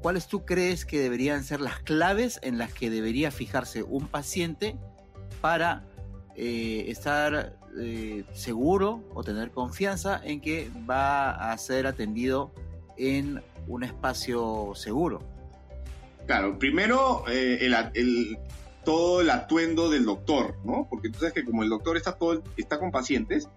¿Cuáles 0.00 0.28
tú 0.28 0.46
crees 0.46 0.86
que 0.86 0.98
deberían 0.98 1.44
ser 1.44 1.60
las 1.60 1.80
claves 1.80 2.40
en 2.42 2.56
las 2.56 2.72
que 2.72 2.88
debería 2.88 3.30
fijarse 3.30 3.82
un 3.82 4.08
paciente 4.08 4.76
para 5.42 5.84
eh, 6.36 6.86
estar 6.88 7.58
eh, 7.78 8.24
seguro 8.32 9.04
o 9.14 9.22
tener 9.22 9.50
confianza 9.50 10.20
en 10.24 10.40
que 10.40 10.70
va 10.88 11.52
a 11.52 11.58
ser 11.58 11.86
atendido 11.86 12.54
en 12.96 13.42
un 13.68 13.84
espacio 13.84 14.72
seguro? 14.74 15.22
Claro, 16.26 16.58
primero 16.58 17.24
eh, 17.28 17.70
todo 18.84 19.20
el 19.20 19.28
atuendo 19.28 19.90
del 19.90 20.06
doctor, 20.06 20.56
¿no? 20.64 20.86
Porque 20.88 21.10
tú 21.10 21.18
sabes 21.18 21.34
que 21.34 21.44
como 21.44 21.62
el 21.62 21.68
doctor 21.68 21.98
está, 21.98 22.12
todo, 22.12 22.42
está 22.56 22.78
con 22.78 22.90
pacientes, 22.90 23.50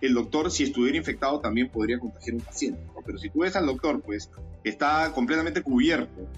el 0.00 0.14
doctor, 0.14 0.50
si 0.50 0.64
estuviera 0.64 0.96
infectado, 0.96 1.40
también 1.40 1.70
podría 1.70 1.98
contagiar 1.98 2.34
a 2.34 2.36
un 2.36 2.42
paciente. 2.42 2.80
Pero 3.04 3.18
si 3.18 3.30
tú 3.30 3.40
ves 3.40 3.56
al 3.56 3.66
doctor, 3.66 4.00
pues 4.02 4.30
está 4.64 5.12
completamente 5.12 5.62
cubierto, 5.62 6.28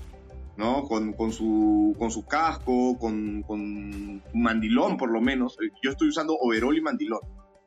¿no? 0.56 0.84
Con, 0.84 1.12
con, 1.12 1.32
su, 1.32 1.94
con 1.98 2.10
su 2.10 2.24
casco, 2.26 2.98
con, 2.98 3.42
con 3.42 4.22
mandilón, 4.34 4.96
por 4.96 5.10
lo 5.10 5.20
menos. 5.20 5.58
Yo 5.82 5.90
estoy 5.90 6.08
usando 6.08 6.34
overol 6.34 6.76
y 6.76 6.80
mandilón, 6.80 7.20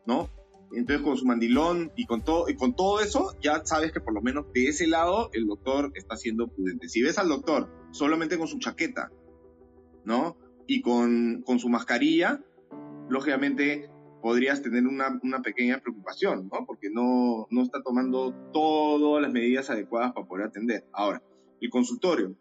¿no? 0.06 0.30
Entonces, 0.76 1.06
con 1.06 1.18
su 1.18 1.26
mandilón 1.26 1.92
y 1.96 2.06
con, 2.06 2.24
todo, 2.24 2.50
y 2.50 2.56
con 2.56 2.76
todo 2.76 3.00
eso, 3.00 3.36
ya 3.42 3.62
sabes 3.64 3.92
que 3.92 4.00
por 4.00 4.14
lo 4.14 4.22
menos 4.22 4.52
de 4.54 4.70
ese 4.70 4.88
lado 4.88 5.30
el 5.34 5.46
doctor 5.46 5.92
está 5.94 6.18
siendo 6.18 6.48
prudente. 6.48 6.90
Si 6.90 7.04
ves 7.04 7.20
al 7.20 7.30
doctor 7.30 7.70
solamente 7.92 8.40
con 8.40 8.48
su 8.48 8.58
chaqueta, 8.58 9.12
¿no? 10.04 10.38
Y 10.66 10.82
con, 10.82 11.44
con 11.46 11.60
su 11.60 11.70
mascarilla, 11.70 12.42
lógicamente 13.10 13.90
podrías 14.24 14.62
tener 14.62 14.88
una, 14.88 15.20
una, 15.22 15.42
pequeña 15.42 15.82
preocupación, 15.82 16.48
¿no? 16.50 16.66
Porque 16.66 16.90
no, 16.90 17.46
no 17.52 17.62
está 17.62 17.84
tomando 17.84 18.34
todas 18.54 19.22
las 19.22 19.34
medidas 19.34 19.70
adecuadas 19.70 20.14
para 20.14 20.26
poder 20.26 20.48
atender. 20.48 20.86
Ahora, 20.94 21.22
el 21.60 21.70
consultorio, 21.70 22.34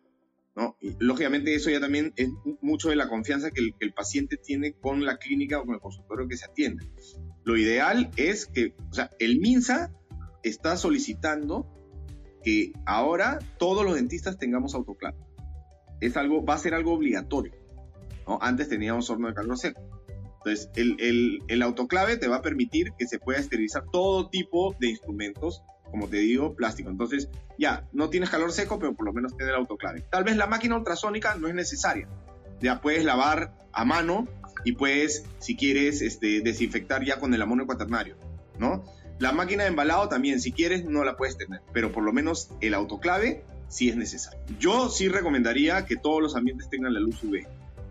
¿no? 0.55 0.77
Y, 0.81 0.95
lógicamente 1.01 1.57
eso 1.57 1.71
ya 1.71 1.81
también 1.81 2.13
es 2.15 2.31
mucho 2.61 2.91
de 2.91 2.95
la 2.95 3.09
confianza 3.09 3.51
que 3.51 3.61
el, 3.61 3.75
que 3.77 3.85
el, 3.85 3.93
paciente 3.93 4.37
tiene 4.37 4.75
con 4.75 5.05
la 5.05 5.17
clínica 5.17 5.59
o 5.59 5.65
con 5.65 5.75
el 5.75 5.81
consultorio 5.81 6.29
que 6.29 6.37
se 6.37 6.45
atiende. 6.45 6.89
Lo 7.43 7.57
ideal 7.57 8.13
es 8.17 8.47
que, 8.47 8.77
o 8.89 8.95
sea, 8.95 9.11
el 9.19 9.41
MINSA 9.41 9.91
está 10.45 10.77
solicitando 10.77 11.67
que 12.45 12.73
ahora 12.87 13.41
todos 13.59 13.85
los 13.85 13.97
dentistas 13.97 14.39
tengamos 14.39 14.77
autoclave. 14.77 15.19
Es 16.01 16.17
algo, 16.17 16.45
va 16.45 16.55
a 16.55 16.59
ser 16.59 16.75
algo 16.75 16.93
obligatorio. 16.93 17.55
¿no? 18.29 18.39
Antes 18.41 18.69
teníamos 18.69 19.11
horno 19.11 19.27
de 19.27 19.35
calor 19.35 19.59
seco. 19.59 19.92
Entonces, 20.45 20.71
el, 20.77 21.63
autoclave 21.63 22.17
te 22.17 22.27
va 22.27 22.37
a 22.37 22.43
permitir 22.43 22.93
que 22.99 23.07
se 23.07 23.19
pueda 23.19 23.39
esterilizar 23.39 23.85
todo 23.93 24.29
tipo 24.29 24.75
de 24.81 24.91
instrumentos, 24.91 25.63
como 25.91 26.09
te 26.09 26.19
digo, 26.19 26.55
plástico. 26.55 26.91
Entonces, 26.91 27.29
ya, 27.59 27.87
no 27.93 28.11
tienes 28.11 28.31
calor 28.31 28.51
seco, 28.53 28.79
pero 28.79 28.95
por 28.95 29.07
lo 29.07 29.13
menos 29.13 29.37
tiene 29.37 29.53
el 29.53 29.59
autoclave. 29.59 30.03
Tal 30.11 30.25
vez 30.25 30.37
la 30.37 30.47
máquina 30.47 30.77
ultrasónica 30.77 31.37
no 31.37 31.49
es 31.49 31.55
necesaria. 31.55 32.09
Ya 32.61 32.81
puedes 32.81 33.05
lavar 33.05 33.55
a 33.73 33.85
mano 33.85 34.27
y 34.65 34.73
puedes, 34.73 35.25
si 35.39 35.57
quieres, 35.57 36.03
este, 36.03 36.41
desinfectar 36.41 37.05
ya 37.05 37.19
con 37.19 37.33
el 37.35 37.43
amonio 37.43 37.67
cuaternario, 37.67 38.17
¿no? 38.59 38.85
La 39.19 39.33
máquina 39.33 39.63
de 39.63 39.69
embalado 39.69 40.09
también, 40.09 40.41
si 40.41 40.51
quieres, 40.51 40.85
no 40.85 41.05
la 41.05 41.17
puedes 41.17 41.37
tener, 41.37 41.61
pero 41.73 41.93
por 41.93 42.03
lo 42.03 42.13
menos 42.13 42.51
el 42.61 42.75
autoclave 42.75 43.45
sí 43.69 43.89
es 43.89 43.97
necesario. 43.97 44.41
Yo 44.59 44.89
sí 44.89 45.09
recomendaría 45.09 45.87
que 45.87 45.97
todos 45.97 46.21
los 46.21 46.35
ambientes 46.35 46.69
tengan 46.69 46.95
la 46.95 47.01
luz 47.01 47.23
UV. 47.23 47.47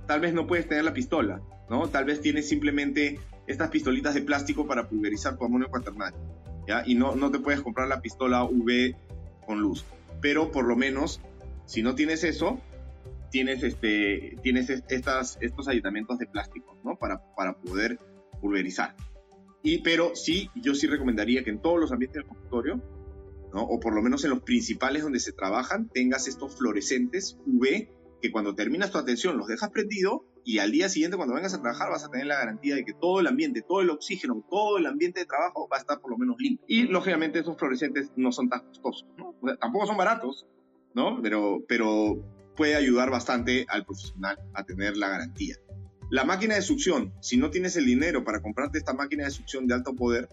Tal 0.07 0.19
vez 0.19 0.33
no 0.33 0.45
puedes 0.47 0.67
tener 0.67 0.83
la 0.83 0.93
pistola, 0.93 1.41
¿no? 1.71 1.87
Tal 1.87 2.03
vez 2.03 2.19
tienes 2.19 2.49
simplemente 2.49 3.17
estas 3.47 3.69
pistolitas 3.69 4.13
de 4.13 4.21
plástico 4.21 4.67
para 4.67 4.89
pulverizar 4.89 5.37
tu 5.37 5.45
amonio 5.45 5.69
cuaternario. 5.69 6.19
Y 6.85 6.95
no, 6.95 7.15
no 7.15 7.31
te 7.31 7.39
puedes 7.39 7.61
comprar 7.61 7.87
la 7.87 8.01
pistola 8.01 8.43
UV 8.43 8.93
con 9.45 9.61
luz. 9.61 9.85
Pero 10.21 10.51
por 10.51 10.65
lo 10.65 10.75
menos, 10.75 11.21
si 11.65 11.81
no 11.81 11.95
tienes 11.95 12.25
eso, 12.25 12.59
tienes, 13.29 13.63
este, 13.63 14.37
tienes 14.43 14.69
estas, 14.69 15.37
estos 15.39 15.69
ayuntamientos 15.69 16.19
de 16.19 16.27
plástico, 16.27 16.77
¿no? 16.83 16.97
Para, 16.97 17.23
para 17.35 17.53
poder 17.53 17.99
pulverizar. 18.41 18.93
Y, 19.63 19.77
pero 19.77 20.13
sí, 20.13 20.49
yo 20.55 20.75
sí 20.75 20.87
recomendaría 20.87 21.43
que 21.43 21.51
en 21.51 21.61
todos 21.61 21.79
los 21.79 21.93
ambientes 21.93 22.15
del 22.15 22.25
consultorio, 22.25 22.81
o 23.53 23.79
por 23.79 23.95
lo 23.95 24.01
menos 24.01 24.25
en 24.25 24.31
los 24.31 24.41
principales 24.41 25.03
donde 25.03 25.21
se 25.21 25.31
trabajan, 25.31 25.87
tengas 25.87 26.27
estos 26.27 26.57
fluorescentes 26.57 27.37
UV 27.45 27.87
que 28.21 28.31
cuando 28.31 28.55
terminas 28.55 28.91
tu 28.91 28.97
atención 28.97 29.37
los 29.37 29.47
dejas 29.47 29.69
prendido 29.69 30.25
y 30.43 30.59
al 30.59 30.71
día 30.71 30.89
siguiente 30.89 31.17
cuando 31.17 31.35
vengas 31.35 31.53
a 31.53 31.61
trabajar 31.61 31.89
vas 31.89 32.03
a 32.03 32.09
tener 32.09 32.27
la 32.27 32.35
garantía 32.35 32.75
de 32.75 32.85
que 32.85 32.93
todo 32.93 33.19
el 33.19 33.27
ambiente, 33.27 33.61
todo 33.61 33.81
el 33.81 33.89
oxígeno, 33.89 34.45
todo 34.49 34.77
el 34.77 34.85
ambiente 34.85 35.21
de 35.21 35.25
trabajo 35.25 35.67
va 35.71 35.77
a 35.77 35.79
estar 35.79 35.99
por 35.99 36.11
lo 36.11 36.17
menos 36.17 36.35
limpio. 36.39 36.65
Y 36.67 36.83
lógicamente 36.83 37.39
esos 37.39 37.57
fluorescentes 37.57 38.11
no 38.15 38.31
son 38.31 38.49
tan 38.49 38.61
costosos, 38.61 39.07
¿no? 39.17 39.35
tampoco 39.57 39.87
son 39.87 39.97
baratos, 39.97 40.47
¿no? 40.93 41.21
Pero, 41.21 41.63
pero 41.67 42.23
puede 42.55 42.75
ayudar 42.75 43.09
bastante 43.09 43.65
al 43.69 43.85
profesional 43.85 44.37
a 44.53 44.63
tener 44.63 44.97
la 44.97 45.09
garantía. 45.09 45.57
La 46.09 46.25
máquina 46.25 46.55
de 46.55 46.61
succión, 46.61 47.13
si 47.21 47.37
no 47.37 47.51
tienes 47.51 47.77
el 47.77 47.85
dinero 47.85 48.23
para 48.23 48.41
comprarte 48.41 48.77
esta 48.77 48.93
máquina 48.93 49.23
de 49.23 49.31
succión 49.31 49.65
de 49.65 49.75
alto 49.75 49.95
poder, 49.95 50.27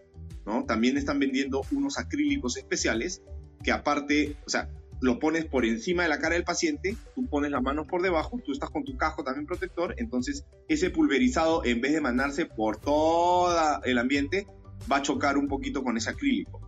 ¿no? 0.45 0.65
También 0.65 0.97
están 0.97 1.19
vendiendo 1.21 1.63
unos 1.71 1.99
acrílicos 1.99 2.57
especiales 2.57 3.23
que 3.63 3.71
aparte, 3.71 4.37
o 4.47 4.51
sea, 4.51 4.69
lo 5.01 5.19
pones 5.19 5.45
por 5.45 5.65
encima 5.65 6.03
de 6.03 6.09
la 6.09 6.19
cara 6.19 6.35
del 6.35 6.45
paciente, 6.45 6.97
tú 7.15 7.27
pones 7.27 7.51
las 7.51 7.63
manos 7.63 7.87
por 7.87 8.03
debajo, 8.03 8.41
tú 8.45 8.53
estás 8.53 8.71
con 8.71 8.85
tu 8.85 8.97
casco 8.97 9.23
también 9.23 9.47
protector, 9.47 9.95
entonces 9.99 10.45
ese 10.69 10.91
pulverizado 10.91 11.65
en 11.65 11.81
vez 11.81 11.93
de 11.93 12.01
mandarse 12.01 12.47
por 12.47 12.79
todo 12.79 13.83
el 13.85 13.99
ambiente, 13.99 14.47
va 14.91 14.97
a 14.97 15.03
chocar 15.03 15.37
un 15.37 15.49
poquito 15.49 15.83
con 15.83 15.97
ese 15.97 16.11
acrílico, 16.11 16.61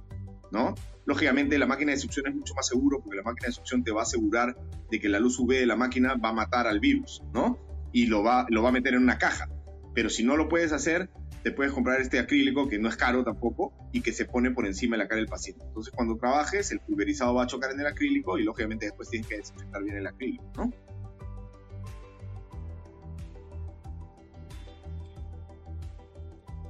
¿no? 0.52 0.74
Lógicamente 1.06 1.58
la 1.58 1.66
máquina 1.66 1.92
de 1.92 1.98
succión 1.98 2.26
es 2.28 2.34
mucho 2.34 2.54
más 2.54 2.68
seguro 2.68 3.00
porque 3.02 3.16
la 3.16 3.22
máquina 3.22 3.48
de 3.48 3.52
succión 3.52 3.82
te 3.82 3.90
va 3.90 4.00
a 4.00 4.04
asegurar 4.04 4.56
de 4.90 5.00
que 5.00 5.08
la 5.08 5.18
luz 5.18 5.38
UV 5.38 5.54
de 5.54 5.66
la 5.66 5.76
máquina 5.76 6.14
va 6.14 6.28
a 6.28 6.32
matar 6.32 6.66
al 6.66 6.78
virus, 6.78 7.22
¿no? 7.32 7.58
Y 7.92 8.06
lo 8.06 8.22
va, 8.22 8.46
lo 8.48 8.62
va 8.62 8.68
a 8.68 8.72
meter 8.72 8.94
en 8.94 9.02
una 9.02 9.18
caja. 9.18 9.48
Pero 9.94 10.08
si 10.08 10.22
no 10.22 10.36
lo 10.36 10.48
puedes 10.48 10.72
hacer, 10.72 11.10
te 11.42 11.52
puedes 11.52 11.72
comprar 11.72 12.00
este 12.00 12.18
acrílico 12.18 12.68
que 12.68 12.78
no 12.78 12.88
es 12.88 12.96
caro 12.96 13.24
tampoco 13.24 13.72
y 13.92 14.02
que 14.02 14.12
se 14.12 14.26
pone 14.26 14.50
por 14.50 14.66
encima 14.66 14.96
de 14.96 15.04
la 15.04 15.08
cara 15.08 15.20
del 15.20 15.28
paciente. 15.28 15.64
Entonces 15.64 15.92
cuando 15.94 16.16
trabajes 16.16 16.70
el 16.70 16.80
pulverizado 16.80 17.34
va 17.34 17.44
a 17.44 17.46
chocar 17.46 17.72
en 17.72 17.80
el 17.80 17.86
acrílico 17.86 18.38
y 18.38 18.44
lógicamente 18.44 18.86
después 18.86 19.08
tienes 19.08 19.28
que 19.28 19.36
desinfectar 19.38 19.82
bien 19.82 19.96
el 19.96 20.06
acrílico, 20.06 20.44
¿no? 20.56 20.72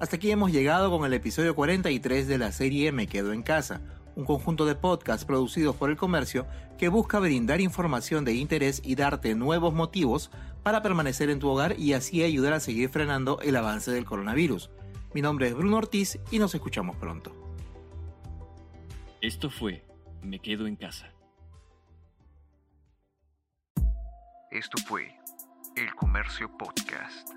Hasta 0.00 0.16
aquí 0.16 0.30
hemos 0.30 0.50
llegado 0.50 0.90
con 0.90 1.04
el 1.04 1.12
episodio 1.12 1.54
43 1.54 2.26
de 2.26 2.38
la 2.38 2.52
serie 2.52 2.90
Me 2.90 3.06
Quedo 3.06 3.34
en 3.34 3.42
Casa, 3.42 3.82
un 4.16 4.24
conjunto 4.24 4.64
de 4.64 4.74
podcasts 4.74 5.26
producidos 5.26 5.76
por 5.76 5.90
el 5.90 5.98
comercio 5.98 6.46
que 6.78 6.88
busca 6.88 7.18
brindar 7.18 7.60
información 7.60 8.24
de 8.24 8.32
interés 8.32 8.80
y 8.82 8.94
darte 8.94 9.34
nuevos 9.34 9.74
motivos 9.74 10.30
para 10.62 10.82
permanecer 10.82 11.30
en 11.30 11.38
tu 11.38 11.48
hogar 11.48 11.78
y 11.78 11.92
así 11.92 12.22
ayudar 12.22 12.52
a 12.52 12.60
seguir 12.60 12.88
frenando 12.88 13.40
el 13.40 13.56
avance 13.56 13.90
del 13.90 14.04
coronavirus. 14.04 14.70
Mi 15.14 15.22
nombre 15.22 15.48
es 15.48 15.54
Bruno 15.54 15.78
Ortiz 15.78 16.18
y 16.30 16.38
nos 16.38 16.54
escuchamos 16.54 16.96
pronto. 16.96 17.34
Esto 19.20 19.50
fue 19.50 19.84
Me 20.22 20.38
Quedo 20.38 20.66
en 20.66 20.76
Casa. 20.76 21.12
Esto 24.50 24.78
fue 24.86 25.16
El 25.76 25.94
Comercio 25.94 26.50
Podcast. 26.56 27.28